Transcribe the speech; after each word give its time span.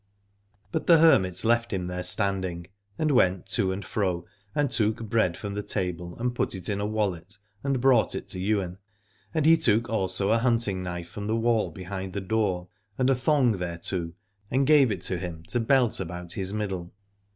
But 0.71 0.87
the 0.87 0.97
hermit 0.97 1.43
left 1.45 1.71
him 1.71 1.85
there 1.85 2.01
standing, 2.01 2.65
and 2.97 3.11
went 3.11 3.45
to 3.49 3.71
and 3.71 3.85
fro 3.85 4.25
and 4.55 4.71
took 4.71 4.97
bread 5.03 5.37
from 5.37 5.53
the 5.53 5.61
table 5.61 6.17
and 6.17 6.33
put 6.33 6.55
it 6.55 6.69
in 6.69 6.81
a 6.81 6.87
wallet 6.87 7.37
and 7.63 7.79
brought 7.79 8.15
it 8.15 8.27
to 8.29 8.39
Ywain, 8.43 8.79
and 9.31 9.45
he 9.45 9.55
took 9.55 9.91
also 9.91 10.31
a 10.31 10.39
hunting 10.39 10.81
knife 10.81 11.09
from 11.11 11.27
the 11.27 11.35
wall 11.35 11.69
behind 11.69 12.13
the 12.13 12.19
door, 12.21 12.67
and 12.97 13.11
a 13.11 13.13
44 13.13 13.13
Alad 13.13 13.19
ore 13.19 13.25
thong 13.25 13.59
thereto, 13.59 14.13
and 14.49 14.65
gave 14.65 14.91
it 14.91 15.01
to 15.01 15.19
him 15.19 15.43
to 15.49 15.59
belt 15.59 15.99
about 15.99 16.31
his 16.33 16.51
middle. 16.51 16.95